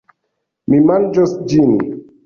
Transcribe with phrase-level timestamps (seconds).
[0.73, 1.81] Mi manĝos ĝin.